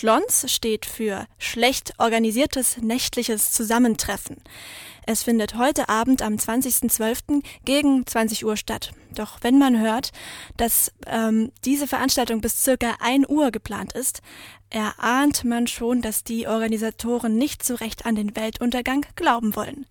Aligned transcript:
Schlons 0.00 0.50
steht 0.50 0.86
für 0.86 1.26
schlecht 1.36 1.92
organisiertes 1.98 2.78
nächtliches 2.78 3.52
Zusammentreffen. 3.52 4.38
Es 5.04 5.24
findet 5.24 5.58
heute 5.58 5.90
Abend 5.90 6.22
am 6.22 6.36
20.12. 6.36 7.42
gegen 7.66 8.06
20 8.06 8.46
Uhr 8.46 8.56
statt. 8.56 8.92
Doch 9.14 9.36
wenn 9.42 9.58
man 9.58 9.78
hört, 9.78 10.12
dass 10.56 10.90
ähm, 11.06 11.52
diese 11.66 11.86
Veranstaltung 11.86 12.40
bis 12.40 12.64
circa 12.64 12.96
1 13.00 13.28
Uhr 13.28 13.50
geplant 13.50 13.92
ist, 13.92 14.22
erahnt 14.70 15.44
man 15.44 15.66
schon, 15.66 16.00
dass 16.00 16.24
die 16.24 16.46
Organisatoren 16.46 17.36
nicht 17.36 17.62
so 17.62 17.74
recht 17.74 18.06
an 18.06 18.14
den 18.14 18.34
Weltuntergang 18.34 19.04
glauben 19.16 19.54
wollen. 19.54 19.84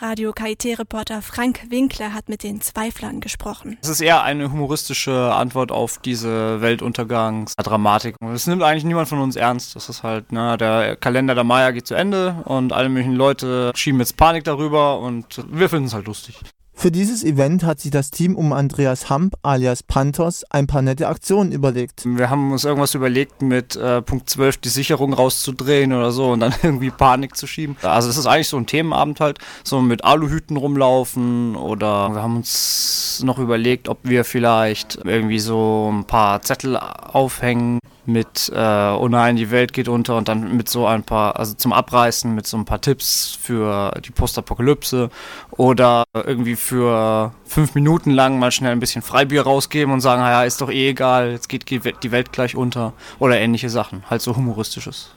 Radio 0.00 0.32
KIT-Reporter 0.32 1.22
Frank 1.22 1.70
Winkler 1.70 2.14
hat 2.14 2.28
mit 2.28 2.44
den 2.44 2.60
Zweiflern 2.60 3.20
gesprochen. 3.20 3.78
Es 3.82 3.88
ist 3.88 4.00
eher 4.00 4.22
eine 4.22 4.52
humoristische 4.52 5.34
Antwort 5.34 5.72
auf 5.72 5.98
diese 5.98 6.60
Weltuntergangsdramatik. 6.60 8.14
Es 8.32 8.46
nimmt 8.46 8.62
eigentlich 8.62 8.84
niemand 8.84 9.08
von 9.08 9.18
uns 9.18 9.34
ernst. 9.34 9.74
Das 9.74 9.88
ist 9.88 10.04
halt, 10.04 10.30
ne, 10.30 10.56
der 10.56 10.94
Kalender 10.94 11.34
der 11.34 11.42
Maya 11.42 11.72
geht 11.72 11.88
zu 11.88 11.94
Ende 11.94 12.42
und 12.44 12.72
alle 12.72 12.88
möglichen 12.88 13.16
Leute 13.16 13.72
schieben 13.74 13.98
jetzt 13.98 14.16
Panik 14.16 14.44
darüber 14.44 15.00
und 15.00 15.44
wir 15.50 15.68
finden 15.68 15.86
es 15.86 15.94
halt 15.94 16.06
lustig. 16.06 16.40
Für 16.80 16.92
dieses 16.92 17.24
Event 17.24 17.64
hat 17.64 17.80
sich 17.80 17.90
das 17.90 18.12
Team 18.12 18.36
um 18.36 18.52
Andreas 18.52 19.10
Hamp 19.10 19.34
alias 19.42 19.82
Panthers 19.82 20.44
ein 20.48 20.68
paar 20.68 20.80
nette 20.80 21.08
Aktionen 21.08 21.50
überlegt. 21.50 22.04
Wir 22.04 22.30
haben 22.30 22.52
uns 22.52 22.64
irgendwas 22.64 22.94
überlegt, 22.94 23.42
mit 23.42 23.74
äh, 23.74 24.00
Punkt 24.00 24.30
12 24.30 24.58
die 24.58 24.68
Sicherung 24.68 25.12
rauszudrehen 25.12 25.92
oder 25.92 26.12
so 26.12 26.30
und 26.30 26.38
dann 26.38 26.54
irgendwie 26.62 26.90
Panik 26.90 27.36
zu 27.36 27.48
schieben. 27.48 27.76
Also 27.82 28.08
es 28.08 28.16
ist 28.16 28.26
eigentlich 28.26 28.46
so 28.46 28.58
ein 28.58 28.66
Themenabend 28.66 29.18
halt, 29.18 29.40
so 29.64 29.80
mit 29.80 30.04
Aluhüten 30.04 30.56
rumlaufen 30.56 31.56
oder 31.56 32.10
wir 32.14 32.22
haben 32.22 32.36
uns 32.36 33.24
noch 33.24 33.40
überlegt, 33.40 33.88
ob 33.88 33.98
wir 34.04 34.24
vielleicht 34.24 35.00
irgendwie 35.02 35.40
so 35.40 35.90
ein 35.92 36.04
paar 36.04 36.42
Zettel 36.42 36.76
aufhängen 36.76 37.80
mit 38.08 38.50
äh, 38.54 38.58
Oh 38.58 39.06
nein, 39.08 39.36
die 39.36 39.50
Welt 39.50 39.72
geht 39.72 39.86
unter 39.86 40.16
und 40.16 40.28
dann 40.28 40.56
mit 40.56 40.68
so 40.68 40.86
ein 40.86 41.02
paar, 41.02 41.36
also 41.36 41.54
zum 41.54 41.72
Abreißen 41.72 42.34
mit 42.34 42.46
so 42.46 42.56
ein 42.56 42.64
paar 42.64 42.80
Tipps 42.80 43.38
für 43.40 43.92
die 44.04 44.10
Postapokalypse 44.10 45.10
oder 45.50 46.04
irgendwie 46.14 46.56
für 46.68 47.32
fünf 47.46 47.74
Minuten 47.74 48.10
lang 48.10 48.38
mal 48.38 48.50
schnell 48.50 48.72
ein 48.72 48.80
bisschen 48.80 49.00
Freibier 49.00 49.42
rausgeben 49.42 49.92
und 49.92 50.00
sagen, 50.00 50.20
naja, 50.20 50.44
ist 50.44 50.60
doch 50.60 50.70
eh 50.70 50.90
egal, 50.90 51.32
jetzt 51.32 51.48
geht 51.48 51.70
die 51.70 52.12
Welt 52.12 52.32
gleich 52.32 52.56
unter 52.56 52.92
oder 53.18 53.38
ähnliche 53.38 53.70
Sachen, 53.70 54.02
halt 54.10 54.20
so 54.20 54.36
humoristisches. 54.36 55.14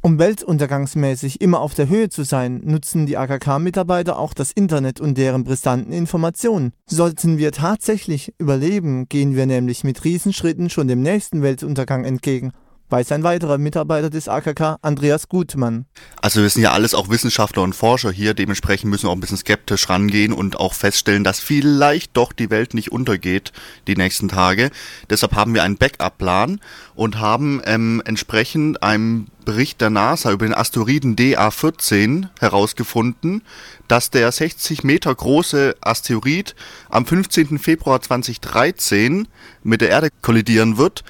Um 0.00 0.18
weltuntergangsmäßig 0.18 1.40
immer 1.40 1.60
auf 1.60 1.74
der 1.74 1.88
Höhe 1.88 2.08
zu 2.08 2.24
sein, 2.24 2.60
nutzen 2.64 3.06
die 3.06 3.16
AKK-Mitarbeiter 3.16 4.18
auch 4.18 4.34
das 4.34 4.50
Internet 4.50 5.00
und 5.00 5.16
deren 5.16 5.44
brisanten 5.44 5.92
Informationen. 5.92 6.72
Sollten 6.86 7.38
wir 7.38 7.52
tatsächlich 7.52 8.34
überleben, 8.38 9.08
gehen 9.08 9.36
wir 9.36 9.46
nämlich 9.46 9.84
mit 9.84 10.04
Riesenschritten 10.04 10.70
schon 10.70 10.88
dem 10.88 11.02
nächsten 11.02 11.42
Weltuntergang 11.42 12.04
entgegen 12.04 12.52
weiß 12.92 13.10
ein 13.12 13.22
weiterer 13.22 13.56
Mitarbeiter 13.56 14.10
des 14.10 14.28
AKK, 14.28 14.76
Andreas 14.82 15.28
Gutmann. 15.28 15.86
Also 16.20 16.42
wir 16.42 16.50
sind 16.50 16.62
ja 16.62 16.72
alles 16.72 16.94
auch 16.94 17.08
Wissenschaftler 17.08 17.62
und 17.62 17.74
Forscher 17.74 18.12
hier, 18.12 18.34
dementsprechend 18.34 18.90
müssen 18.90 19.04
wir 19.04 19.10
auch 19.10 19.16
ein 19.16 19.20
bisschen 19.20 19.38
skeptisch 19.38 19.88
rangehen 19.88 20.32
und 20.34 20.60
auch 20.60 20.74
feststellen, 20.74 21.24
dass 21.24 21.40
vielleicht 21.40 22.16
doch 22.16 22.32
die 22.32 22.50
Welt 22.50 22.74
nicht 22.74 22.92
untergeht 22.92 23.52
die 23.86 23.96
nächsten 23.96 24.28
Tage. 24.28 24.70
Deshalb 25.08 25.34
haben 25.34 25.54
wir 25.54 25.62
einen 25.62 25.78
Backup-Plan 25.78 26.60
und 26.94 27.18
haben 27.18 27.62
ähm, 27.64 28.02
entsprechend 28.04 28.82
einem 28.82 29.26
Bericht 29.44 29.80
der 29.80 29.90
NASA 29.90 30.30
über 30.30 30.46
den 30.46 30.54
Asteroiden 30.54 31.16
DA14 31.16 32.28
herausgefunden, 32.38 33.42
dass 33.88 34.10
der 34.10 34.30
60 34.30 34.84
Meter 34.84 35.14
große 35.14 35.76
Asteroid 35.80 36.54
am 36.90 37.06
15. 37.06 37.58
Februar 37.58 38.00
2013 38.00 39.26
mit 39.64 39.80
der 39.80 39.88
Erde 39.88 40.08
kollidieren 40.20 40.76
wird 40.76 41.02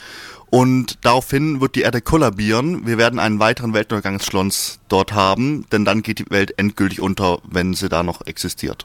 und 0.52 0.98
daraufhin 1.00 1.62
wird 1.62 1.76
die 1.76 1.80
Erde 1.80 2.02
kollabieren. 2.02 2.86
Wir 2.86 2.98
werden 2.98 3.18
einen 3.18 3.38
weiteren 3.38 3.72
Weltuntergangsschlons 3.72 4.80
dort 4.88 5.14
haben, 5.14 5.64
denn 5.72 5.86
dann 5.86 6.02
geht 6.02 6.18
die 6.18 6.28
Welt 6.28 6.58
endgültig 6.58 7.00
unter, 7.00 7.38
wenn 7.50 7.72
sie 7.72 7.88
da 7.88 8.02
noch 8.02 8.26
existiert. 8.26 8.84